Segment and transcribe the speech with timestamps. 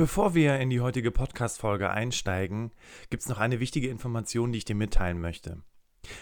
[0.00, 2.72] Bevor wir in die heutige Podcast-Folge einsteigen,
[3.10, 5.62] gibt es noch eine wichtige Information, die ich dir mitteilen möchte.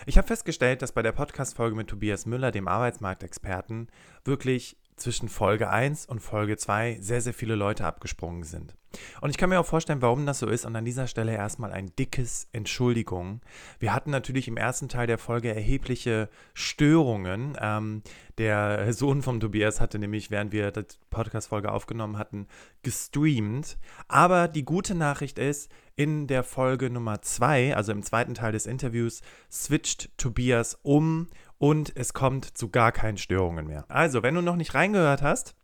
[0.04, 3.88] Ich habe festgestellt, dass bei der Podcast-Folge mit Tobias Müller, dem Arbeitsmarktexperten,
[4.24, 8.74] wirklich zwischen Folge 1 und Folge 2 sehr, sehr viele Leute abgesprungen sind.
[9.20, 10.64] Und ich kann mir auch vorstellen, warum das so ist.
[10.64, 13.40] Und an dieser Stelle erstmal ein dickes Entschuldigung.
[13.78, 17.56] Wir hatten natürlich im ersten Teil der Folge erhebliche Störungen.
[17.60, 18.02] Ähm,
[18.38, 22.46] der Sohn von Tobias hatte nämlich, während wir die Podcast-Folge aufgenommen hatten,
[22.82, 23.78] gestreamt.
[24.08, 28.66] Aber die gute Nachricht ist, in der Folge Nummer 2, also im zweiten Teil des
[28.66, 31.26] Interviews, switcht Tobias um
[31.58, 33.84] und es kommt zu gar keinen Störungen mehr.
[33.88, 35.54] Also, wenn du noch nicht reingehört hast,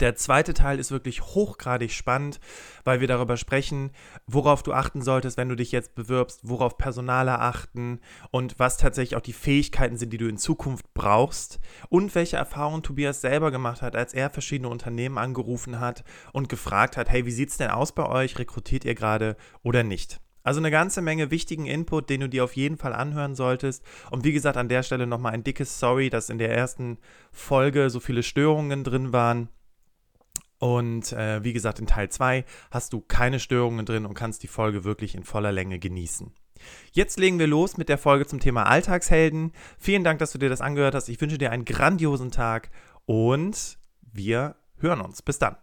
[0.00, 2.40] der zweite Teil ist wirklich hochgradig spannend,
[2.84, 3.90] weil wir darüber sprechen,
[4.26, 8.00] worauf du achten solltest, wenn du dich jetzt bewirbst, worauf Personale achten
[8.30, 12.82] und was tatsächlich auch die Fähigkeiten sind, die du in Zukunft brauchst und welche Erfahrungen
[12.82, 17.32] Tobias selber gemacht hat, als er verschiedene Unternehmen angerufen hat und gefragt hat, hey, wie
[17.32, 18.38] sieht es denn aus bei euch?
[18.38, 20.20] Rekrutiert ihr gerade oder nicht?
[20.48, 23.84] Also eine ganze Menge wichtigen Input, den du dir auf jeden Fall anhören solltest.
[24.10, 26.96] Und wie gesagt, an der Stelle nochmal ein dickes Sorry, dass in der ersten
[27.32, 29.50] Folge so viele Störungen drin waren.
[30.58, 34.48] Und äh, wie gesagt, in Teil 2 hast du keine Störungen drin und kannst die
[34.48, 36.32] Folge wirklich in voller Länge genießen.
[36.92, 39.52] Jetzt legen wir los mit der Folge zum Thema Alltagshelden.
[39.78, 41.10] Vielen Dank, dass du dir das angehört hast.
[41.10, 42.70] Ich wünsche dir einen grandiosen Tag
[43.04, 45.20] und wir hören uns.
[45.20, 45.58] Bis dann.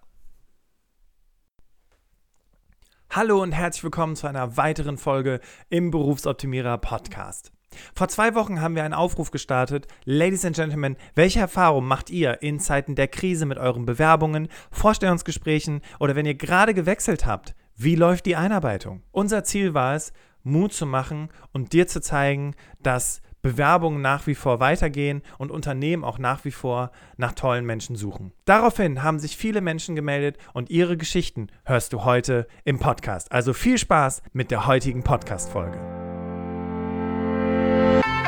[3.16, 7.54] Hallo und herzlich willkommen zu einer weiteren Folge im Berufsoptimierer Podcast.
[7.94, 9.88] Vor zwei Wochen haben wir einen Aufruf gestartet.
[10.04, 15.80] Ladies and Gentlemen, welche Erfahrungen macht ihr in Zeiten der Krise mit euren Bewerbungen, Vorstellungsgesprächen
[15.98, 17.56] oder wenn ihr gerade gewechselt habt?
[17.78, 19.02] Wie läuft die Einarbeitung?
[19.14, 20.12] Unser Ziel war es,
[20.44, 26.04] Mut zu machen und dir zu zeigen, dass Bewerbungen nach wie vor weitergehen und Unternehmen
[26.04, 28.32] auch nach wie vor nach tollen Menschen suchen.
[28.46, 33.32] Daraufhin haben sich viele Menschen gemeldet und ihre Geschichten hörst du heute im Podcast.
[33.32, 35.78] Also viel Spaß mit der heutigen Podcast-Folge.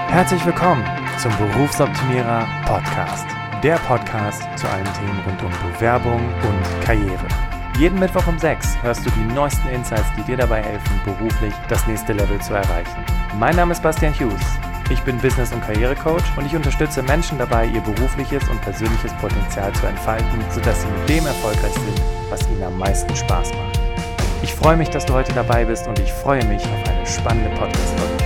[0.08, 0.86] Herzlich willkommen
[1.18, 3.26] zum Berufsoptimierer Podcast.
[3.64, 7.28] Der Podcast zu allen Themen rund um Bewerbung und Karriere.
[7.80, 11.88] Jeden Mittwoch um 6 hörst du die neuesten Insights, die dir dabei helfen, beruflich das
[11.88, 13.04] nächste Level zu erreichen.
[13.40, 14.67] Mein Name ist Bastian Hughes.
[14.90, 19.74] Ich bin Business- und Karrierecoach und ich unterstütze Menschen dabei, ihr berufliches und persönliches Potenzial
[19.74, 23.82] zu entfalten, sodass sie mit dem erfolgreich sind, was ihnen am meisten Spaß macht.
[24.42, 27.50] Ich freue mich, dass du heute dabei bist und ich freue mich auf eine spannende
[27.50, 28.24] Podcast-Folge.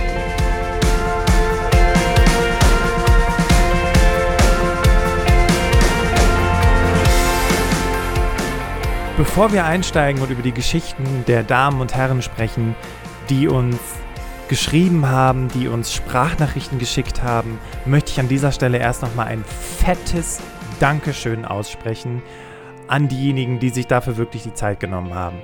[9.16, 12.76] Bevor wir einsteigen und über die Geschichten der Damen und Herren sprechen,
[13.28, 13.78] die uns
[14.52, 19.42] geschrieben haben, die uns Sprachnachrichten geschickt haben, möchte ich an dieser Stelle erst nochmal ein
[19.44, 20.42] fettes
[20.78, 22.22] Dankeschön aussprechen
[22.86, 25.38] an diejenigen, die sich dafür wirklich die Zeit genommen haben.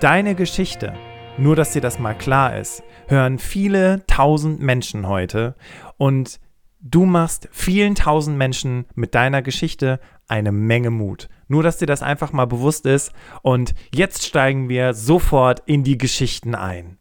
[0.00, 0.94] Deine Geschichte,
[1.36, 5.56] nur dass dir das mal klar ist, hören viele tausend Menschen heute
[5.98, 6.40] und
[6.80, 11.28] du machst vielen tausend Menschen mit deiner Geschichte eine Menge Mut.
[11.48, 13.12] Nur, dass dir das einfach mal bewusst ist.
[13.42, 16.96] Und jetzt steigen wir sofort in die Geschichten ein.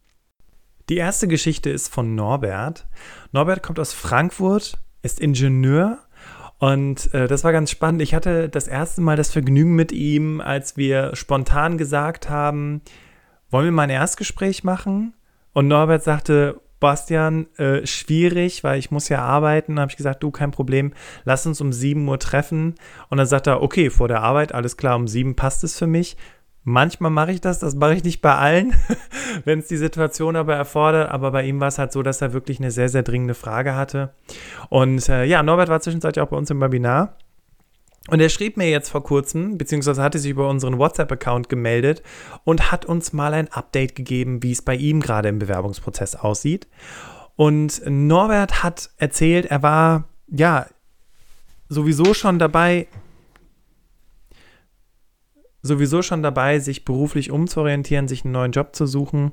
[0.90, 2.88] Die erste Geschichte ist von Norbert.
[3.32, 6.00] Norbert kommt aus Frankfurt, ist Ingenieur
[6.60, 8.02] und äh, das war ganz spannend.
[8.02, 12.82] Ich hatte das erste Mal das Vergnügen mit ihm, als wir spontan gesagt haben,
[13.50, 15.14] wollen wir mal ein Erstgespräch machen?
[15.54, 19.80] Und Norbert sagte, Bastian, äh, schwierig, weil ich muss ja arbeiten.
[19.80, 20.92] Habe ich gesagt, du, kein Problem,
[21.24, 22.76] lass uns um 7 Uhr treffen.
[23.10, 25.88] Und dann sagt er, okay, vor der Arbeit, alles klar, um 7 passt es für
[25.88, 26.18] mich.
[26.64, 28.74] Manchmal mache ich das, das mache ich nicht bei allen,
[29.46, 31.12] wenn es die Situation aber erfordert.
[31.12, 33.76] Aber bei ihm war es halt so, dass er wirklich eine sehr, sehr dringende Frage
[33.76, 34.14] hatte.
[34.70, 37.18] Und äh, ja, Norbert war zwischenzeitlich auch bei uns im Webinar.
[38.10, 42.04] Und er schrieb mir jetzt vor kurzem, beziehungsweise hatte sich über unseren WhatsApp-Account gemeldet
[42.44, 46.68] und hat uns mal ein Update gegeben, wie es bei ihm gerade im Bewerbungsprozess aussieht.
[47.36, 50.68] Und Norbert hat erzählt, er war ja
[51.70, 52.88] sowieso schon dabei,
[55.64, 59.32] sowieso schon dabei, sich beruflich umzuorientieren, sich einen neuen Job zu suchen.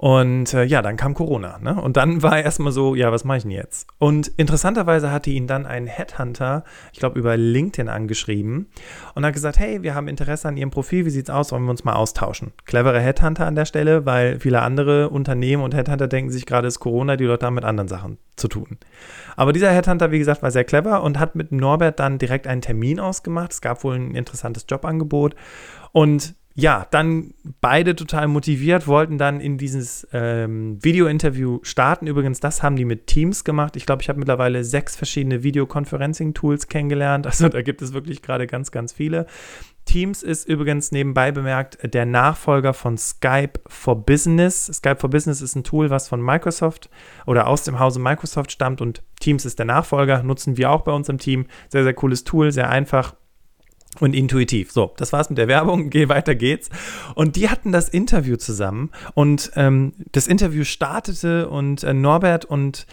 [0.00, 1.58] Und äh, ja, dann kam Corona.
[1.58, 1.78] Ne?
[1.78, 3.86] Und dann war er erstmal so, ja, was mache ich denn jetzt?
[3.98, 6.64] Und interessanterweise hatte ihn dann ein Headhunter,
[6.94, 8.70] ich glaube, über LinkedIn angeschrieben
[9.14, 11.52] und hat gesagt, hey, wir haben Interesse an Ihrem Profil, wie sieht's aus?
[11.52, 12.52] Wollen wir uns mal austauschen?
[12.64, 16.80] Clevere Headhunter an der Stelle, weil viele andere Unternehmen und Headhunter denken sich gerade, ist
[16.80, 18.78] Corona, die Leute haben mit anderen Sachen zu tun.
[19.36, 22.62] Aber dieser Headhunter, wie gesagt, war sehr clever und hat mit Norbert dann direkt einen
[22.62, 23.52] Termin ausgemacht.
[23.52, 25.34] Es gab wohl ein interessantes Jobangebot.
[25.92, 32.06] Und ja, dann beide total motiviert, wollten dann in dieses ähm, Video-Interview starten.
[32.06, 33.76] Übrigens, das haben die mit Teams gemacht.
[33.76, 37.26] Ich glaube, ich habe mittlerweile sechs verschiedene Videoconferencing-Tools kennengelernt.
[37.40, 39.24] Also da gibt es wirklich gerade ganz, ganz viele.
[39.84, 44.66] Teams ist übrigens nebenbei bemerkt der Nachfolger von Skype for Business.
[44.66, 46.90] Skype for Business ist ein Tool, was von Microsoft
[47.26, 50.92] oder aus dem Hause Microsoft stammt und Teams ist der Nachfolger, nutzen wir auch bei
[50.92, 51.46] uns im Team.
[51.68, 53.14] Sehr, sehr cooles Tool, sehr einfach
[53.98, 54.70] und intuitiv.
[54.70, 55.90] So, das war's mit der Werbung.
[55.90, 56.70] Geh weiter geht's.
[57.14, 62.86] Und die hatten das Interview zusammen und ähm, das Interview startete und äh, Norbert und,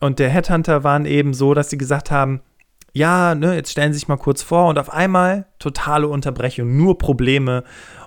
[0.00, 2.40] und der Headhunter waren eben so, dass sie gesagt haben,
[2.92, 6.98] ja, ne, jetzt stellen Sie sich mal kurz vor und auf einmal totale Unterbrechung, nur
[6.98, 7.62] Probleme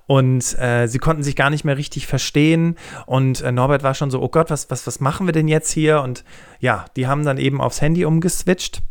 [0.08, 2.76] und äh, sie konnten sich gar nicht mehr richtig verstehen
[3.06, 5.72] und äh, Norbert war schon so, oh Gott, was, was, was machen wir denn jetzt
[5.72, 6.02] hier?
[6.02, 6.26] Und
[6.60, 8.82] ja, die haben dann eben aufs Handy umgeswitcht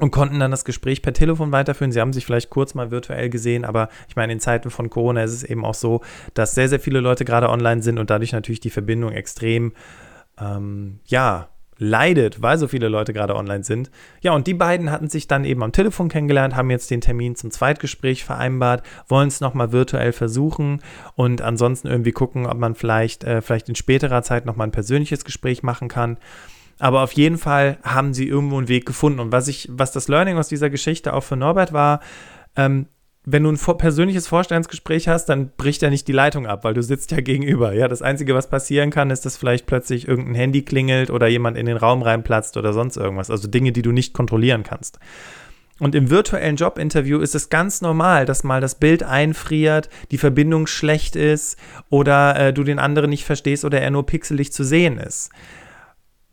[0.00, 1.92] und konnten dann das Gespräch per Telefon weiterführen.
[1.92, 5.22] Sie haben sich vielleicht kurz mal virtuell gesehen, aber ich meine, in Zeiten von Corona
[5.22, 6.02] ist es eben auch so,
[6.34, 9.72] dass sehr, sehr viele Leute gerade online sind und dadurch natürlich die Verbindung extrem,
[10.40, 11.48] ähm, ja,
[11.78, 13.90] leidet, weil so viele Leute gerade online sind.
[14.20, 17.36] Ja, und die beiden hatten sich dann eben am Telefon kennengelernt, haben jetzt den Termin
[17.36, 20.82] zum Zweitgespräch vereinbart, wollen es nochmal virtuell versuchen
[21.14, 25.24] und ansonsten irgendwie gucken, ob man vielleicht, äh, vielleicht in späterer Zeit nochmal ein persönliches
[25.24, 26.18] Gespräch machen kann.
[26.78, 29.20] Aber auf jeden Fall haben sie irgendwo einen Weg gefunden.
[29.20, 32.00] Und was ich, was das Learning aus dieser Geschichte auch für Norbert war,
[32.56, 32.86] ähm,
[33.30, 36.82] wenn du ein persönliches Vorstellungsgespräch hast, dann bricht ja nicht die Leitung ab, weil du
[36.82, 37.74] sitzt ja gegenüber.
[37.74, 41.58] Ja, das Einzige, was passieren kann, ist, dass vielleicht plötzlich irgendein Handy klingelt oder jemand
[41.58, 43.30] in den Raum reinplatzt oder sonst irgendwas.
[43.30, 44.98] Also Dinge, die du nicht kontrollieren kannst.
[45.78, 50.66] Und im virtuellen Jobinterview ist es ganz normal, dass mal das Bild einfriert, die Verbindung
[50.66, 51.58] schlecht ist
[51.90, 55.30] oder äh, du den anderen nicht verstehst oder er nur pixelig zu sehen ist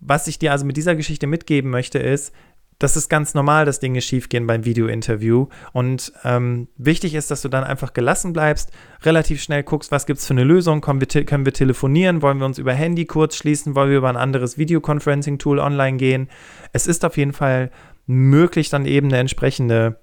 [0.08, 2.34] was ich dir also mit dieser Geschichte mitgeben möchte, ist,
[2.80, 5.48] das ist ganz normal, dass Dinge schiefgehen beim Video-Interview.
[5.72, 8.72] Und ähm, wichtig ist, dass du dann einfach gelassen bleibst,
[9.04, 12.46] relativ schnell guckst, was gibt es für eine Lösung, wir, können wir telefonieren, wollen wir
[12.46, 16.30] uns über Handy kurz schließen, wollen wir über ein anderes Videoconferencing-Tool online gehen.
[16.74, 17.72] Es ist auf jeden Fall
[18.08, 20.00] möglich, dann eben eine entsprechende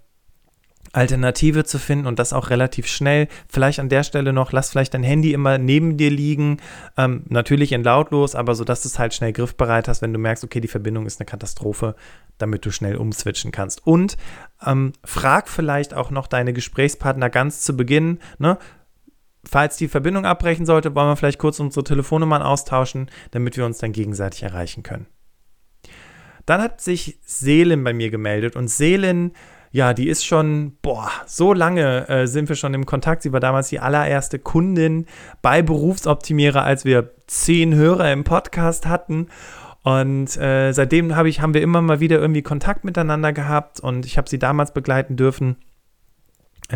[0.92, 3.28] Alternative zu finden und das auch relativ schnell.
[3.48, 6.58] Vielleicht an der Stelle noch, lass vielleicht dein Handy immer neben dir liegen,
[6.96, 10.18] ähm, natürlich in lautlos, aber so, dass du es halt schnell griffbereit hast, wenn du
[10.18, 11.96] merkst, okay, die Verbindung ist eine Katastrophe,
[12.38, 13.86] damit du schnell umswitchen kannst.
[13.86, 14.16] Und
[14.64, 18.58] ähm, frag vielleicht auch noch deine Gesprächspartner ganz zu Beginn, ne?
[19.44, 23.78] Falls die Verbindung abbrechen sollte, wollen wir vielleicht kurz unsere Telefonnummern austauschen, damit wir uns
[23.78, 25.06] dann gegenseitig erreichen können.
[26.46, 29.32] Dann hat sich Seelen bei mir gemeldet und Seelen
[29.72, 33.22] ja, die ist schon, boah, so lange äh, sind wir schon im Kontakt.
[33.22, 35.06] Sie war damals die allererste Kundin
[35.40, 39.28] bei Berufsoptimierer, als wir zehn Hörer im Podcast hatten.
[39.82, 44.04] Und äh, seitdem hab ich, haben wir immer mal wieder irgendwie Kontakt miteinander gehabt und
[44.04, 45.56] ich habe sie damals begleiten dürfen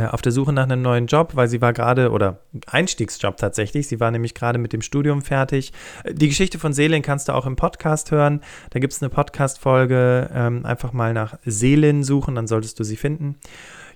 [0.05, 4.01] auf der Suche nach einem neuen Job, weil sie war gerade, oder Einstiegsjob tatsächlich, sie
[4.01, 5.73] war nämlich gerade mit dem Studium fertig.
[6.05, 8.41] Äh, die Geschichte von Selin kannst du auch im Podcast hören.
[8.71, 12.97] Da gibt es eine Podcast-Folge, ähm, einfach mal nach Selin suchen, dann solltest du sie
[12.97, 13.37] finden.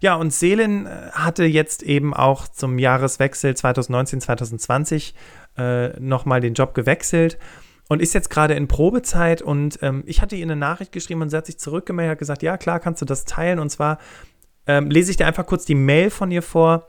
[0.01, 5.15] Ja, und Selin äh, hatte jetzt eben auch zum Jahreswechsel 2019, 2020
[5.59, 7.39] äh, nochmal den Job gewechselt
[7.91, 11.31] und ist jetzt gerade in Probezeit und ähm, ich hatte ihr eine Nachricht geschrieben und
[11.31, 13.99] sie hat sich zurückgemeldet, hat gesagt, ja klar, kannst du das teilen und zwar
[14.67, 16.89] ähm, lese ich dir einfach kurz die Mail von ihr vor,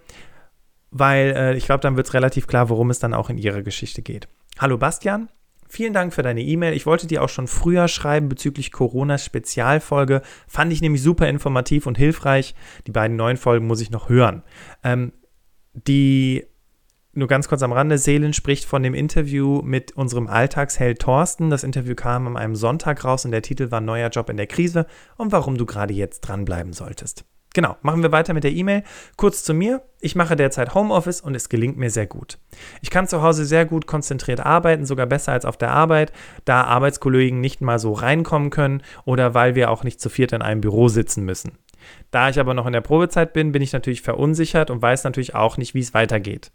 [0.90, 3.62] weil äh, ich glaube, dann wird es relativ klar, worum es dann auch in ihrer
[3.62, 4.28] Geschichte geht.
[4.60, 5.30] Hallo Bastian,
[5.72, 6.74] Vielen Dank für deine E-Mail.
[6.74, 10.22] Ich wollte dir auch schon früher schreiben bezüglich Coronas Spezialfolge.
[10.46, 12.56] Fand ich nämlich super informativ und hilfreich.
[12.88, 14.44] Die beiden neuen Folgen muss ich noch hören.
[14.84, 15.14] Ähm,
[15.72, 16.44] die,
[17.14, 21.50] nur ganz kurz am Rande, Seelen spricht von dem Interview mit unserem Alltagsheld Thorsten.
[21.50, 24.48] Das Interview kam an einem Sonntag raus und der Titel war Neuer Job in der
[24.48, 27.24] Krise und warum du gerade jetzt dranbleiben solltest.
[27.54, 28.84] Genau, machen wir weiter mit der E-Mail.
[29.18, 29.82] Kurz zu mir.
[30.00, 32.40] Ich mache derzeit Homeoffice und es gelingt mir sehr gut.
[32.82, 36.14] Ich kann zu Hause sehr gut konzentriert arbeiten, sogar besser als auf der Arbeit,
[36.46, 40.42] da Arbeitskollegen nicht mal so reinkommen können oder weil wir auch nicht zu viert in
[40.42, 41.58] einem Büro sitzen müssen.
[42.10, 45.36] Da ich aber noch in der Probezeit bin, bin ich natürlich verunsichert und weiß natürlich
[45.36, 46.52] auch nicht, wie es weitergeht.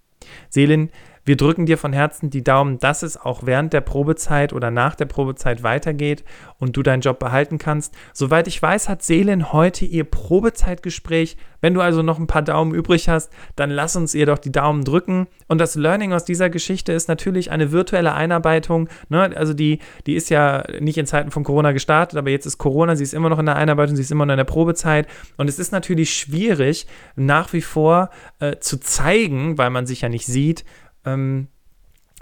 [0.49, 0.91] Selin,
[1.27, 4.95] wir drücken dir von Herzen die Daumen, dass es auch während der Probezeit oder nach
[4.95, 6.23] der Probezeit weitergeht
[6.59, 7.93] und du deinen Job behalten kannst.
[8.13, 11.37] Soweit ich weiß, hat Selin heute ihr Probezeitgespräch.
[11.61, 14.53] Wenn du also noch ein paar Daumen übrig hast, dann lass uns ihr doch die
[14.53, 15.27] Daumen drücken.
[15.49, 18.89] Und das Learning aus dieser Geschichte ist natürlich eine virtuelle Einarbeitung.
[19.09, 19.37] Ne?
[19.37, 22.95] Also die, die ist ja nicht in Zeiten von Corona gestartet, aber jetzt ist Corona,
[22.95, 25.09] sie ist immer noch in der Einarbeitung, sie ist immer noch in der Probezeit.
[25.39, 30.09] Und es ist natürlich schwierig, nach wie vor äh, zu zeigen, weil man sich ja
[30.09, 30.65] nicht sieht,
[31.05, 31.49] ähm,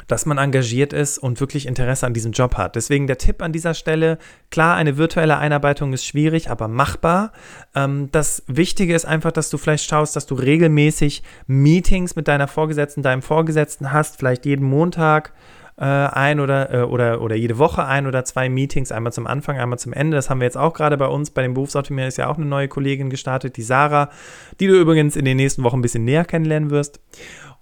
[0.09, 2.77] dass man engagiert ist und wirklich Interesse an diesem Job hat.
[2.77, 4.19] Deswegen der Tipp an dieser Stelle,
[4.51, 7.33] klar, eine virtuelle Einarbeitung ist schwierig, aber machbar.
[7.75, 12.49] Ähm, das Wichtige ist einfach, dass du vielleicht schaust, dass du regelmäßig Meetings mit deiner
[12.49, 15.33] Vorgesetzten, deinem Vorgesetzten hast, vielleicht jeden Montag
[15.77, 19.59] äh, ein oder, äh, oder, oder jede Woche ein oder zwei Meetings, einmal zum Anfang,
[19.59, 20.17] einmal zum Ende.
[20.17, 21.31] Das haben wir jetzt auch gerade bei uns.
[21.31, 24.11] Bei dem Berufsoptimierer ist ja auch eine neue Kollegin gestartet, die Sarah,
[24.61, 27.01] die du übrigens in den nächsten Wochen ein bisschen näher kennenlernen wirst.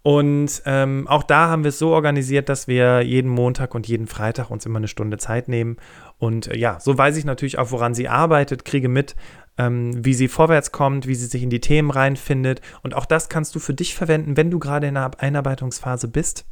[0.03, 4.09] Und ähm, auch da haben wir es so organisiert, dass wir jeden Montag und jeden
[4.09, 5.77] Freitag uns immer eine Stunde Zeit nehmen.
[6.19, 9.15] Und äh, ja, so weiß ich natürlich auch, woran sie arbeitet, kriege mit,
[9.59, 12.61] ähm, wie sie vorwärts kommt, wie sie sich in die Themen reinfindet.
[12.83, 16.47] Und auch das kannst du für dich verwenden, wenn du gerade in einer Einarbeitungsphase bist.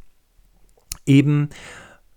[1.05, 1.49] Eben,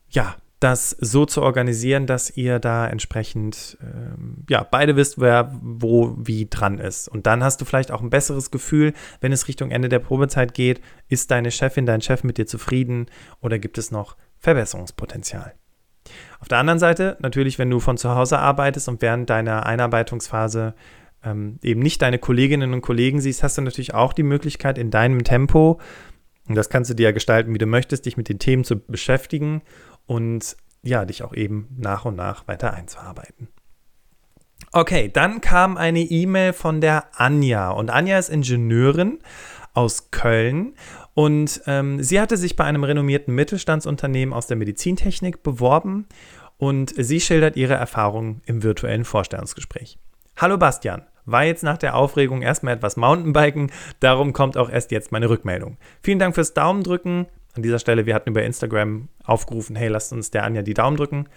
[0.09, 6.17] ja, das so zu organisieren, dass ihr da entsprechend, ähm, ja, beide wisst, wer wo
[6.19, 7.07] wie dran ist.
[7.07, 10.55] Und dann hast du vielleicht auch ein besseres Gefühl, wenn es Richtung Ende der Probezeit
[10.55, 13.07] geht, ist deine Chefin, dein Chef mit dir zufrieden
[13.41, 15.55] oder gibt es noch Verbesserungspotenzial?
[16.41, 20.75] Auf der anderen Seite, natürlich, wenn du von zu Hause arbeitest und während deiner Einarbeitungsphase
[21.23, 24.91] ähm, eben nicht deine Kolleginnen und Kollegen siehst, hast du natürlich auch die Möglichkeit, in
[24.91, 25.79] deinem Tempo,
[26.47, 28.79] und das kannst du dir ja gestalten, wie du möchtest, dich mit den Themen zu
[28.79, 29.63] beschäftigen
[30.07, 33.49] und ja, dich auch eben nach und nach weiter einzuarbeiten.
[34.73, 39.21] Okay, dann kam eine E-Mail von der Anja und Anja ist Ingenieurin
[39.73, 40.75] aus Köln
[41.15, 46.07] und ähm, sie hatte sich bei einem renommierten Mittelstandsunternehmen aus der Medizintechnik beworben
[46.59, 49.99] und sie schildert ihre Erfahrungen im virtuellen Vorstellungsgespräch.
[50.37, 53.71] Hallo Bastian, war jetzt nach der Aufregung erstmal etwas Mountainbiken,
[54.01, 55.79] darum kommt auch erst jetzt meine Rückmeldung.
[56.03, 60.31] Vielen Dank fürs Daumendrücken, an dieser Stelle, wir hatten über Instagram aufgerufen, hey, lasst uns
[60.31, 61.29] der Anja die Daumen drücken.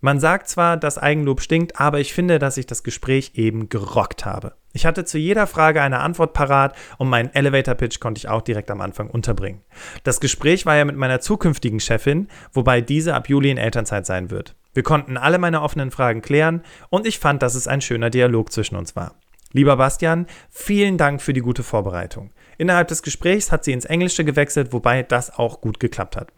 [0.00, 4.24] Man sagt zwar, dass Eigenlob stinkt, aber ich finde, dass ich das Gespräch eben gerockt
[4.24, 4.54] habe.
[4.72, 8.42] Ich hatte zu jeder Frage eine Antwort parat und meinen Elevator Pitch konnte ich auch
[8.42, 9.62] direkt am Anfang unterbringen.
[10.04, 14.30] Das Gespräch war ja mit meiner zukünftigen Chefin, wobei diese ab Juli in Elternzeit sein
[14.30, 14.54] wird.
[14.72, 18.52] Wir konnten alle meine offenen Fragen klären und ich fand, dass es ein schöner Dialog
[18.52, 19.16] zwischen uns war.
[19.52, 22.30] Lieber Bastian, vielen Dank für die gute Vorbereitung.
[22.58, 26.32] Innerhalb des Gesprächs hat sie ins Englische gewechselt, wobei das auch gut geklappt hat.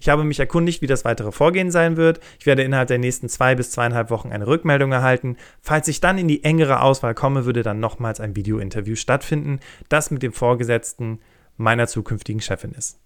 [0.00, 2.20] Ich habe mich erkundigt, wie das weitere Vorgehen sein wird.
[2.38, 5.36] Ich werde innerhalb der nächsten zwei bis zweieinhalb Wochen eine Rückmeldung erhalten.
[5.60, 10.10] Falls ich dann in die engere Auswahl komme, würde dann nochmals ein Videointerview stattfinden, das
[10.10, 11.20] mit dem Vorgesetzten
[11.56, 12.98] meiner zukünftigen Chefin ist.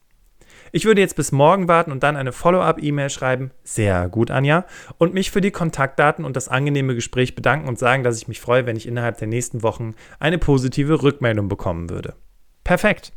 [0.73, 3.51] Ich würde jetzt bis morgen warten und dann eine Follow-up-E-Mail schreiben.
[3.65, 4.65] Sehr gut, Anja.
[4.99, 8.41] Und mich für die Kontaktdaten und das angenehme Gespräch bedanken und sagen, dass ich mich
[8.41, 12.15] freue, wenn ich innerhalb der nächsten Wochen eine positive Rückmeldung bekommen würde.
[12.65, 13.13] Perfekt.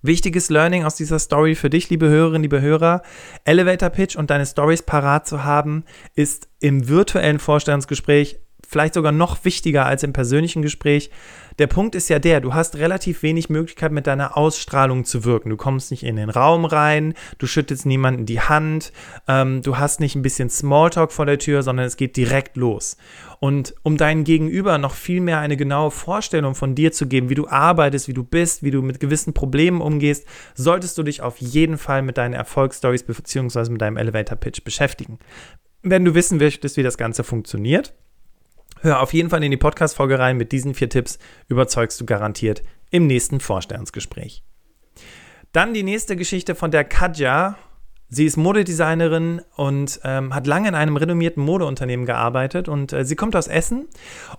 [0.00, 3.02] Wichtiges Learning aus dieser Story für dich, liebe Hörerinnen, liebe Hörer.
[3.44, 9.44] Elevator Pitch und deine Stories parat zu haben, ist im virtuellen Vorstellungsgespräch vielleicht sogar noch
[9.44, 11.10] wichtiger als im persönlichen Gespräch.
[11.58, 15.50] Der Punkt ist ja der, du hast relativ wenig Möglichkeit mit deiner Ausstrahlung zu wirken.
[15.50, 18.92] Du kommst nicht in den Raum rein, du schüttest niemanden die Hand,
[19.26, 22.96] ähm, du hast nicht ein bisschen Smalltalk vor der Tür, sondern es geht direkt los.
[23.40, 27.34] Und um deinen Gegenüber noch viel mehr eine genaue Vorstellung von dir zu geben, wie
[27.34, 31.38] du arbeitest, wie du bist, wie du mit gewissen Problemen umgehst, solltest du dich auf
[31.38, 33.70] jeden Fall mit deinen Erfolgsstories bzw.
[33.70, 35.18] mit deinem Elevator Pitch beschäftigen.
[35.82, 37.94] Wenn du wissen möchtest, wie das Ganze funktioniert,
[38.80, 40.36] Hör auf jeden Fall in die Podcast-Folge rein.
[40.36, 41.18] Mit diesen vier Tipps
[41.48, 44.44] überzeugst du garantiert im nächsten Vorstellungsgespräch.
[45.52, 47.56] Dann die nächste Geschichte von der Kadja.
[48.08, 53.16] Sie ist Modedesignerin und ähm, hat lange in einem renommierten Modeunternehmen gearbeitet und äh, sie
[53.16, 53.86] kommt aus Essen.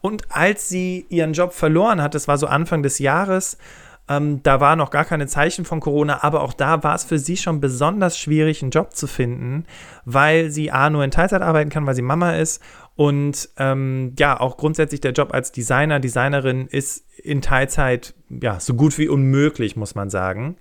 [0.01, 3.57] Und als sie ihren Job verloren hat, das war so Anfang des Jahres,
[4.09, 7.19] ähm, da war noch gar keine Zeichen von Corona, aber auch da war es für
[7.19, 9.65] sie schon besonders schwierig, einen Job zu finden,
[10.03, 12.61] weil sie A nur in Teilzeit arbeiten kann, weil sie Mama ist
[12.99, 18.73] und ähm, ja, auch grundsätzlich der Job als Designer, Designerin ist in Teilzeit ja so
[18.73, 20.57] gut wie unmöglich, muss man sagen.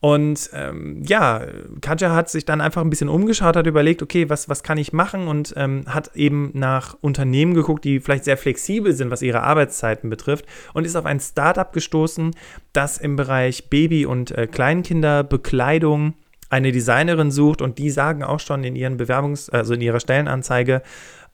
[0.00, 1.46] Und ähm, ja,
[1.80, 4.92] Katja hat sich dann einfach ein bisschen umgeschaut, hat überlegt, okay, was, was kann ich
[4.92, 9.44] machen und ähm, hat eben nach Unternehmen geguckt, die vielleicht sehr flexibel sind, was ihre
[9.44, 12.34] Arbeitszeiten betrifft und ist auf ein Startup gestoßen,
[12.72, 16.14] das im Bereich Baby- und äh, Kleinkinderbekleidung
[16.50, 20.82] eine Designerin sucht und die sagen auch schon in ihren Bewerbungs-, also in ihrer Stellenanzeige,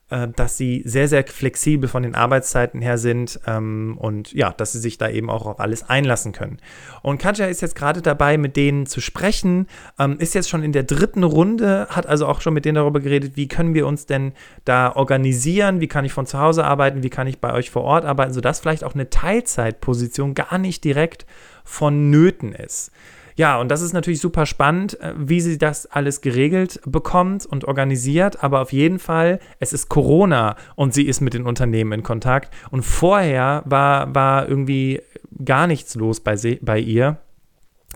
[0.09, 4.79] dass sie sehr, sehr flexibel von den Arbeitszeiten her sind ähm, und ja, dass sie
[4.79, 6.59] sich da eben auch auf alles einlassen können.
[7.01, 10.73] Und Katja ist jetzt gerade dabei, mit denen zu sprechen, ähm, ist jetzt schon in
[10.73, 14.05] der dritten Runde, hat also auch schon mit denen darüber geredet, wie können wir uns
[14.05, 14.33] denn
[14.63, 17.83] da organisieren, wie kann ich von zu Hause arbeiten, wie kann ich bei euch vor
[17.83, 21.25] Ort arbeiten, sodass vielleicht auch eine Teilzeitposition gar nicht direkt
[21.63, 22.91] vonnöten ist.
[23.37, 27.65] Ja, und das ist natürlich super spannend, äh, wie sie das alles geregelt bekommt und
[27.65, 28.43] organisiert.
[28.43, 32.53] Aber auf jeden Fall, es ist Corona und sie ist mit den Unternehmen in Kontakt.
[32.71, 35.01] Und vorher war, war irgendwie
[35.43, 37.17] gar nichts los bei, bei ihr.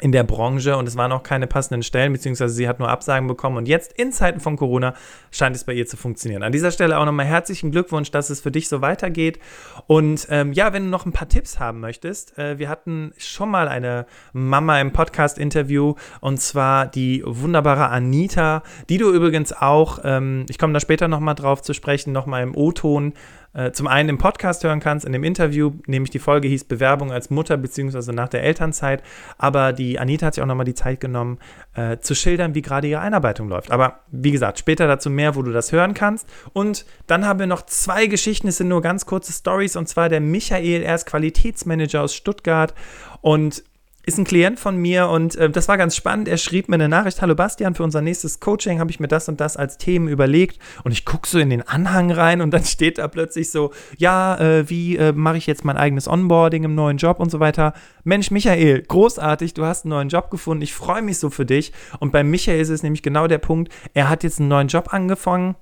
[0.01, 3.27] In der Branche und es waren auch keine passenden Stellen, beziehungsweise sie hat nur Absagen
[3.27, 4.93] bekommen und jetzt in Zeiten von Corona
[5.31, 6.43] scheint es bei ihr zu funktionieren.
[6.43, 9.39] An dieser Stelle auch nochmal herzlichen Glückwunsch, dass es für dich so weitergeht
[9.87, 13.49] und ähm, ja, wenn du noch ein paar Tipps haben möchtest, äh, wir hatten schon
[13.49, 20.45] mal eine Mama im Podcast-Interview und zwar die wunderbare Anita, die du übrigens auch, ähm,
[20.49, 23.13] ich komme da später nochmal drauf zu sprechen, nochmal im O-Ton
[23.53, 27.11] äh, zum einen im Podcast hören kannst, in dem Interview, nämlich die Folge hieß Bewerbung
[27.11, 28.11] als Mutter bzw.
[28.11, 29.03] nach der Elternzeit.
[29.37, 31.39] Aber die Anita hat sich auch nochmal die Zeit genommen,
[31.73, 33.71] äh, zu schildern, wie gerade ihre Einarbeitung läuft.
[33.71, 36.27] Aber wie gesagt, später dazu mehr, wo du das hören kannst.
[36.53, 39.75] Und dann haben wir noch zwei Geschichten, es sind nur ganz kurze Stories.
[39.75, 42.73] Und zwar der Michael, er ist Qualitätsmanager aus Stuttgart
[43.21, 43.63] und
[44.09, 46.27] ist ein Klient von mir und äh, das war ganz spannend.
[46.27, 49.29] Er schrieb mir eine Nachricht: Hallo Bastian, für unser nächstes Coaching habe ich mir das
[49.29, 50.59] und das als Themen überlegt.
[50.83, 54.37] Und ich gucke so in den Anhang rein und dann steht da plötzlich so: Ja,
[54.37, 57.73] äh, wie äh, mache ich jetzt mein eigenes Onboarding im neuen Job und so weiter.
[58.03, 60.63] Mensch, Michael, großartig, du hast einen neuen Job gefunden.
[60.63, 61.71] Ich freue mich so für dich.
[61.99, 64.91] Und bei Michael ist es nämlich genau der Punkt: Er hat jetzt einen neuen Job
[64.91, 65.55] angefangen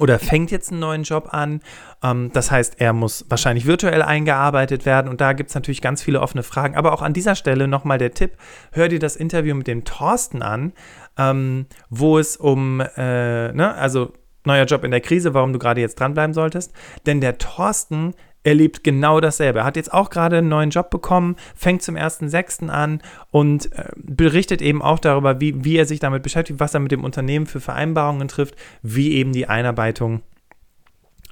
[0.00, 1.60] oder fängt jetzt einen neuen Job an.
[2.02, 6.02] Ähm, das heißt, er muss wahrscheinlich virtuell eingearbeitet werden und da gibt es natürlich ganz
[6.02, 6.76] viele offene Fragen.
[6.76, 8.32] Aber auch an dieser Stelle nochmal der Tipp,
[8.72, 10.72] hör dir das Interview mit dem Thorsten an,
[11.16, 14.12] ähm, wo es um, äh, ne, also
[14.44, 16.72] neuer Job in der Krise, warum du gerade jetzt dranbleiben solltest.
[17.06, 19.60] Denn der Thorsten erlebt genau dasselbe.
[19.60, 22.68] Er hat jetzt auch gerade einen neuen Job bekommen, fängt zum 1.6.
[22.68, 26.80] an und äh, berichtet eben auch darüber, wie, wie er sich damit beschäftigt, was er
[26.80, 30.22] mit dem Unternehmen für Vereinbarungen trifft, wie eben die Einarbeitung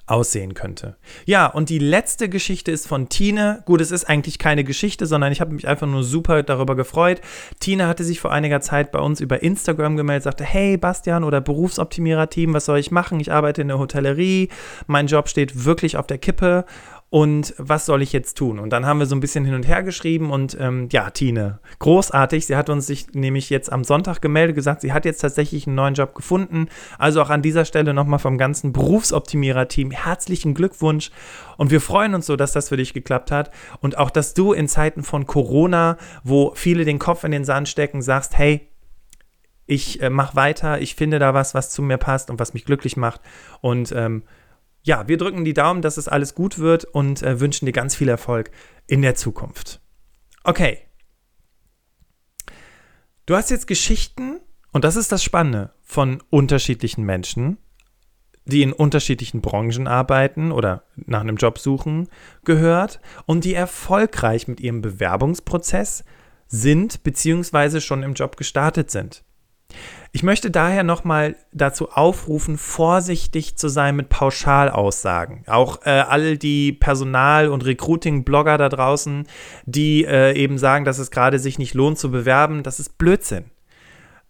[0.07, 0.97] aussehen könnte.
[1.26, 3.62] Ja, und die letzte Geschichte ist von Tine.
[3.66, 7.21] Gut, es ist eigentlich keine Geschichte, sondern ich habe mich einfach nur super darüber gefreut.
[7.61, 11.40] Tine hatte sich vor einiger Zeit bei uns über Instagram gemeldet, sagte, hey Bastian oder
[11.40, 13.21] Berufsoptimierer-Team, was soll ich machen?
[13.21, 14.49] Ich arbeite in der Hotellerie,
[14.87, 16.64] mein Job steht wirklich auf der Kippe
[17.12, 18.59] und was soll ich jetzt tun?
[18.59, 21.59] Und dann haben wir so ein bisschen hin und her geschrieben und ähm, ja, Tine,
[21.78, 22.47] großartig.
[22.47, 25.76] Sie hat uns sich nämlich jetzt am Sonntag gemeldet, gesagt, sie hat jetzt tatsächlich einen
[25.76, 26.69] neuen Job gefunden.
[26.99, 31.11] Also auch an dieser Stelle nochmal vom ganzen Berufsoptimierer-Team herzlichen Glückwunsch.
[31.59, 33.50] Und wir freuen uns so, dass das für dich geklappt hat.
[33.83, 37.69] Und auch, dass du in Zeiten von Corona, wo viele den Kopf in den Sand
[37.69, 38.71] stecken, sagst, hey,
[39.66, 42.64] ich äh, mach weiter, ich finde da was, was zu mir passt und was mich
[42.64, 43.21] glücklich macht.
[43.61, 44.23] Und ähm,
[44.83, 47.95] ja, wir drücken die Daumen, dass es alles gut wird und äh, wünschen dir ganz
[47.95, 48.51] viel Erfolg
[48.87, 49.81] in der Zukunft.
[50.45, 50.79] Okay.
[53.27, 54.41] Du hast jetzt Geschichten,
[54.73, 57.59] und das ist das Spannende, von unterschiedlichen Menschen,
[58.45, 62.09] die in unterschiedlichen Branchen arbeiten oder nach einem Job suchen,
[62.45, 66.05] gehört und die erfolgreich mit ihrem Bewerbungsprozess
[66.49, 67.81] sind bzw.
[67.81, 69.25] schon im Job gestartet sind.
[70.14, 75.44] Ich möchte daher nochmal dazu aufrufen, vorsichtig zu sein mit Pauschalaussagen.
[75.46, 79.27] Auch äh, all die Personal- und Recruiting-Blogger da draußen,
[79.64, 83.46] die äh, eben sagen, dass es gerade sich nicht lohnt zu bewerben, das ist Blödsinn.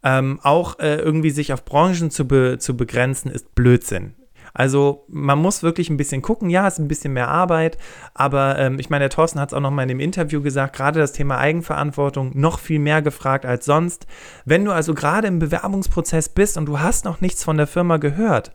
[0.04, 4.14] Ähm, auch äh, irgendwie sich auf Branchen zu, be zu begrenzen, ist Blödsinn.
[4.54, 6.50] Also man muss wirklich ein bisschen gucken.
[6.50, 7.78] Ja, es ist ein bisschen mehr Arbeit,
[8.14, 10.76] aber ähm, ich meine, der Thorsten hat es auch noch mal in dem Interview gesagt,
[10.76, 14.06] gerade das Thema Eigenverantwortung noch viel mehr gefragt als sonst.
[14.44, 17.96] Wenn du also gerade im Bewerbungsprozess bist und du hast noch nichts von der Firma
[17.96, 18.52] gehört,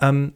[0.00, 0.32] ähm,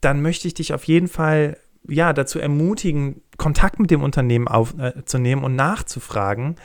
[0.00, 1.56] dann möchte ich dich auf jeden Fall
[1.88, 6.56] ja, dazu ermutigen, Kontakt mit dem Unternehmen aufzunehmen äh, und nachzufragen,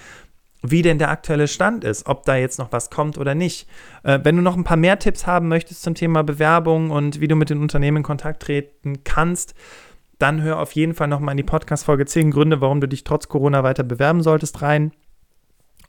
[0.61, 3.67] wie denn der aktuelle Stand ist, ob da jetzt noch was kommt oder nicht.
[4.03, 7.27] Äh, wenn du noch ein paar mehr Tipps haben möchtest zum Thema Bewerbung und wie
[7.27, 9.55] du mit den Unternehmen in Kontakt treten kannst,
[10.19, 13.27] dann hör auf jeden Fall nochmal in die Podcast-Folge 10 Gründe, warum du dich trotz
[13.27, 14.91] Corona weiter bewerben solltest rein.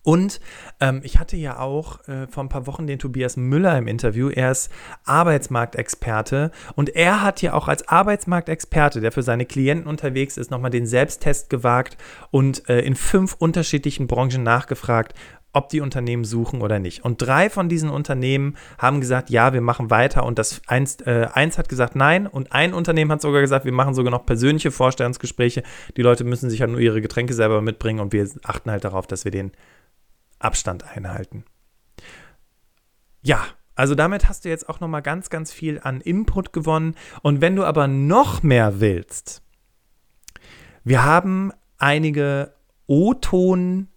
[0.05, 0.41] Und
[0.81, 4.31] ähm, ich hatte ja auch äh, vor ein paar Wochen den Tobias Müller im Interview.
[4.31, 4.71] Er ist
[5.05, 10.71] Arbeitsmarktexperte und er hat ja auch als Arbeitsmarktexperte, der für seine Klienten unterwegs ist, nochmal
[10.71, 11.97] den Selbsttest gewagt
[12.31, 15.15] und äh, in fünf unterschiedlichen Branchen nachgefragt,
[15.53, 17.05] ob die Unternehmen suchen oder nicht.
[17.05, 20.25] Und drei von diesen Unternehmen haben gesagt, ja, wir machen weiter.
[20.25, 22.27] Und das eins, äh, eins hat gesagt nein.
[22.27, 25.63] Und ein Unternehmen hat sogar gesagt, wir machen sogar noch persönliche Vorstellungsgespräche.
[25.97, 28.85] Die Leute müssen sich ja halt nur ihre Getränke selber mitbringen und wir achten halt
[28.85, 29.53] darauf, dass wir den
[30.43, 31.45] Abstand einhalten.
[33.23, 36.95] Ja, also damit hast du jetzt auch noch mal ganz ganz viel an Input gewonnen
[37.23, 39.43] und wenn du aber noch mehr willst,
[40.85, 42.55] wir haben einige
[42.87, 43.89] O-Ton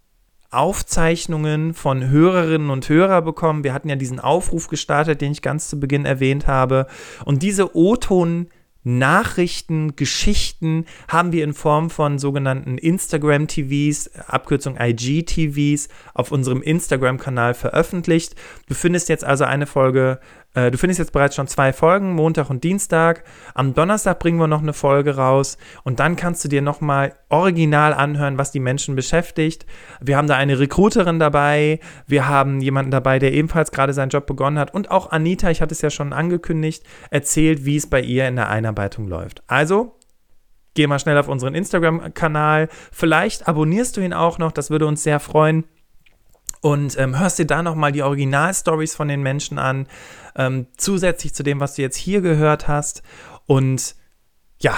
[0.55, 3.63] Aufzeichnungen von Hörerinnen und Hörern bekommen.
[3.65, 6.88] Wir hatten ja diesen Aufruf gestartet, den ich ganz zu Beginn erwähnt habe.
[7.25, 8.47] Und diese O-Ton
[8.85, 18.35] Nachrichten, Geschichten haben wir in Form von sogenannten Instagram-TVs, Abkürzung IGTVs, auf unserem Instagram-Kanal veröffentlicht.
[18.67, 20.19] Du findest jetzt also eine Folge
[20.55, 23.23] Äh, du findest jetzt bereits schon zwei Folgen, Montag und Dienstag.
[23.53, 27.93] Am Donnerstag bringen wir noch eine Folge raus und dann kannst du dir nochmal original
[27.93, 29.65] anhören, was die Menschen beschäftigt.
[30.01, 34.25] Wir haben da eine Recruiterin dabei, wir haben jemanden dabei, der ebenfalls gerade seinen Job
[34.25, 38.01] begonnen hat und auch Anita, ich hatte es ja schon angekündigt, erzählt, wie es bei
[38.01, 39.43] ihr in der Einarbeitung läuft.
[39.47, 39.99] Also,
[40.73, 42.69] geh mal schnell auf unseren Instagram-Kanal.
[42.91, 45.65] Vielleicht abonnierst du ihn auch noch, das würde uns sehr freuen.
[46.61, 49.87] Und ähm, hörst dir da nochmal die Original-Stories von den Menschen an,
[50.35, 53.03] ähm, zusätzlich zu dem, was du jetzt hier gehört hast.
[53.45, 53.95] Und
[54.59, 54.75] ja,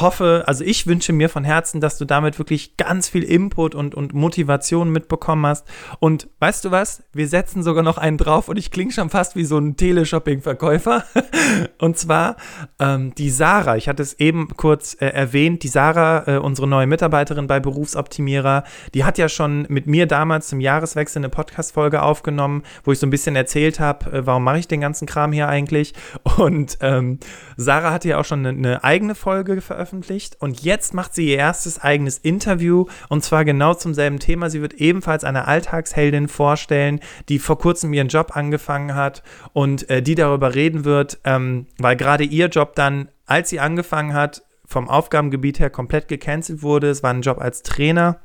[0.00, 3.94] hoffe, also ich wünsche mir von Herzen, dass du damit wirklich ganz viel Input und,
[3.94, 5.66] und Motivation mitbekommen hast.
[6.00, 7.02] Und weißt du was?
[7.12, 11.04] Wir setzen sogar noch einen drauf und ich klinge schon fast wie so ein Teleshopping-Verkäufer.
[11.78, 12.36] und zwar
[12.78, 13.76] ähm, die Sarah.
[13.76, 15.62] Ich hatte es eben kurz äh, erwähnt.
[15.62, 20.48] Die Sarah, äh, unsere neue Mitarbeiterin bei Berufsoptimierer, die hat ja schon mit mir damals
[20.48, 24.58] zum Jahreswechsel eine Podcast-Folge aufgenommen, wo ich so ein bisschen erzählt habe, äh, warum mache
[24.58, 25.92] ich den ganzen Kram hier eigentlich.
[26.38, 27.18] Und ähm,
[27.58, 31.28] Sarah hatte ja auch schon eine, eine eigene Folge veröffentlicht veröffentlicht und jetzt macht sie
[31.28, 34.48] ihr erstes eigenes Interview und zwar genau zum selben Thema.
[34.48, 40.00] Sie wird ebenfalls eine Alltagsheldin vorstellen, die vor kurzem ihren Job angefangen hat und äh,
[40.00, 44.88] die darüber reden wird, ähm, weil gerade ihr Job dann, als sie angefangen hat, vom
[44.88, 46.88] Aufgabengebiet her komplett gecancelt wurde.
[46.88, 48.20] Es war ein Job als Trainer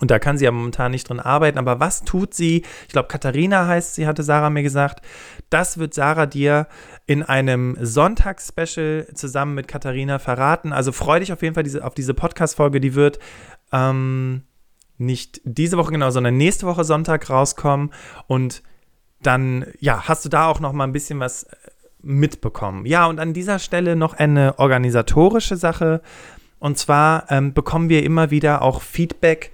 [0.00, 1.58] und da kann sie ja momentan nicht drin arbeiten.
[1.58, 2.64] Aber was tut sie?
[2.86, 5.04] Ich glaube, Katharina heißt sie, hatte Sarah mir gesagt.
[5.50, 6.66] Das wird Sarah dir
[7.06, 10.72] in einem Sonntagsspecial zusammen mit Katharina verraten.
[10.72, 12.80] Also freu dich auf jeden Fall diese, auf diese Podcast-Folge.
[12.80, 13.18] Die wird
[13.72, 14.44] ähm,
[14.96, 17.92] nicht diese Woche genau, sondern nächste Woche Sonntag rauskommen.
[18.26, 18.62] Und
[19.22, 21.56] dann, ja, hast du da auch noch mal ein bisschen was äh,
[22.00, 22.86] mitbekommen.
[22.86, 26.00] Ja, und an dieser Stelle noch eine organisatorische Sache.
[26.58, 29.52] Und zwar ähm, bekommen wir immer wieder auch Feedback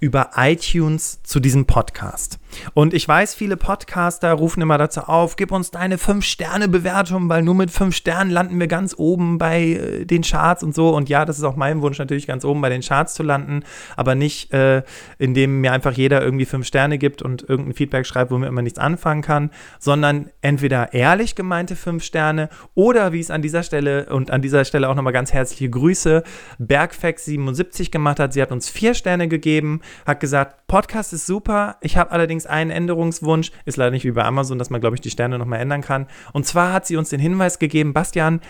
[0.00, 2.38] über iTunes zu diesem Podcast.
[2.74, 7.54] Und ich weiß, viele Podcaster rufen immer dazu auf, gib uns deine 5-Sterne-Bewertung, weil nur
[7.54, 10.94] mit 5 Sternen landen wir ganz oben bei äh, den Charts und so.
[10.94, 13.62] Und ja, das ist auch mein Wunsch, natürlich ganz oben bei den Charts zu landen,
[13.96, 14.82] aber nicht, äh,
[15.18, 18.78] indem mir einfach jeder irgendwie 5 Sterne gibt und irgendein Feedback schreibt, womit man nichts
[18.78, 24.30] anfangen kann, sondern entweder ehrlich gemeinte 5 Sterne oder wie es an dieser Stelle und
[24.30, 26.22] an dieser Stelle auch nochmal ganz herzliche Grüße,
[26.60, 28.32] Bergfax77 gemacht hat.
[28.32, 32.70] Sie hat uns 4 Sterne gegeben, hat gesagt, Podcast ist super, ich habe allerdings einen
[32.70, 35.82] Änderungswunsch, ist leider nicht wie bei Amazon, dass man, glaube ich, die Sterne nochmal ändern
[35.82, 36.06] kann.
[36.32, 38.40] Und zwar hat sie uns den Hinweis gegeben, Bastian,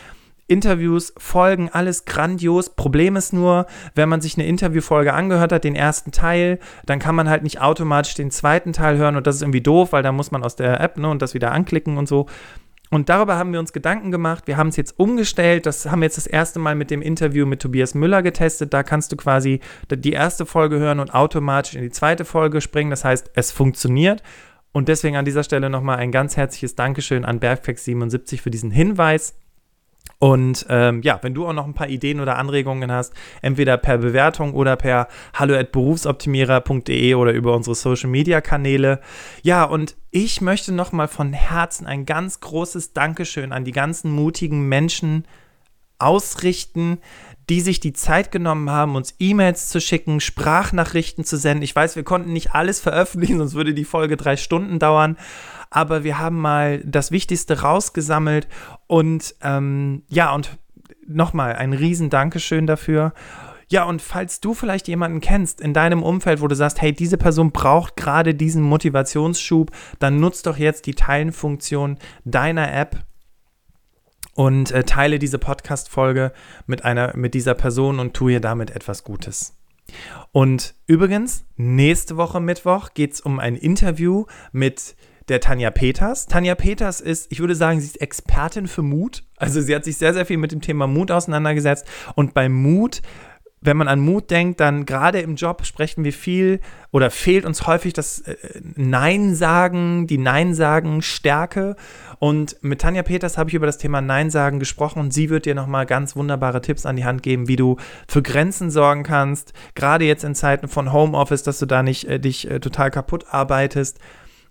[0.48, 2.70] Interviews, Folgen, alles grandios.
[2.70, 7.14] Problem ist nur, wenn man sich eine Interviewfolge angehört hat, den ersten Teil, dann kann
[7.14, 10.10] man halt nicht automatisch den zweiten Teil hören und das ist irgendwie doof, weil da
[10.10, 12.26] muss man aus der App ne, und das wieder anklicken und so.
[12.90, 14.46] Und darüber haben wir uns Gedanken gemacht.
[14.46, 15.66] Wir haben es jetzt umgestellt.
[15.66, 18.72] Das haben wir jetzt das erste Mal mit dem Interview mit Tobias Müller getestet.
[18.72, 22.90] Da kannst du quasi die erste Folge hören und automatisch in die zweite Folge springen.
[22.90, 24.22] Das heißt, es funktioniert.
[24.72, 29.34] Und deswegen an dieser Stelle nochmal ein ganz herzliches Dankeschön an Bergflex77 für diesen Hinweis.
[30.20, 33.98] Und ähm, ja, wenn du auch noch ein paar Ideen oder Anregungen hast, entweder per
[33.98, 39.00] Bewertung oder per hallo@berufsoptimierer.de oder über unsere Social Media Kanäle.
[39.42, 44.68] Ja, und ich möchte nochmal von Herzen ein ganz großes Dankeschön an die ganzen mutigen
[44.68, 45.24] Menschen
[46.00, 46.98] ausrichten,
[47.48, 51.62] die sich die Zeit genommen haben, uns E-Mails zu schicken, Sprachnachrichten zu senden.
[51.62, 55.16] Ich weiß, wir konnten nicht alles veröffentlichen, sonst würde die Folge drei Stunden dauern
[55.70, 58.48] aber wir haben mal das Wichtigste rausgesammelt
[58.86, 60.58] und ähm, ja, und
[61.06, 63.12] nochmal ein riesen Dankeschön dafür.
[63.70, 67.18] Ja, und falls du vielleicht jemanden kennst in deinem Umfeld, wo du sagst, hey, diese
[67.18, 73.04] Person braucht gerade diesen Motivationsschub, dann nutzt doch jetzt die Teilenfunktion deiner App
[74.34, 76.32] und äh, teile diese Podcast-Folge
[76.66, 76.82] mit
[77.14, 79.54] mit dieser Person und tue ihr damit etwas Gutes.
[80.32, 84.96] Und übrigens, nächste Woche Mittwoch geht es um ein Interview mit
[85.28, 86.26] der Tanja Peters.
[86.26, 89.24] Tanja Peters ist, ich würde sagen, sie ist Expertin für Mut.
[89.36, 91.86] Also sie hat sich sehr, sehr viel mit dem Thema Mut auseinandergesetzt.
[92.14, 93.02] Und bei Mut,
[93.60, 96.60] wenn man an Mut denkt, dann gerade im Job sprechen wir viel
[96.92, 98.36] oder fehlt uns häufig das äh,
[98.76, 101.76] Nein sagen, die Nein sagen Stärke.
[102.18, 105.44] Und mit Tanja Peters habe ich über das Thema Nein sagen gesprochen und sie wird
[105.44, 107.76] dir nochmal ganz wunderbare Tipps an die Hand geben, wie du
[108.08, 109.52] für Grenzen sorgen kannst.
[109.74, 113.26] Gerade jetzt in Zeiten von Homeoffice, dass du da nicht äh, dich äh, total kaputt
[113.30, 113.98] arbeitest.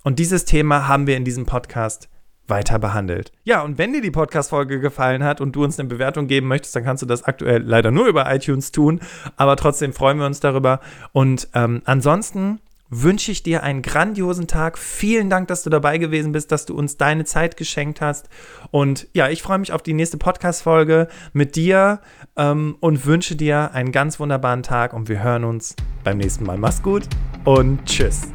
[0.08, 2.08] Und dieses Thema haben wir in diesem Podcast
[2.48, 3.34] weiter behandelt.
[3.44, 6.78] Ja, und wenn dir die Podcast-Folge gefallen hat und du uns eine Bewertung geben möchtest,
[6.78, 9.02] dann kannst du das aktuell leider nur über iTunes tun.
[9.36, 10.80] Aber trotzdem freuen wir uns darüber.
[11.12, 14.78] Und ähm, ansonsten wünsche ich dir einen grandiosen Tag.
[14.78, 18.30] Vielen Dank, dass du dabei gewesen bist, dass du uns deine Zeit geschenkt hast.
[18.72, 22.00] Und ja, ich freue mich auf die nächste Podcast-Folge mit dir
[22.38, 24.94] ähm, und wünsche dir einen ganz wunderbaren Tag.
[24.94, 26.58] Und wir hören uns beim nächsten Mal.
[26.58, 27.10] Mach's gut
[27.44, 28.32] und tschüss.